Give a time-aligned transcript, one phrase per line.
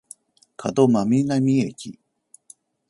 [0.75, 1.99] 門真南駅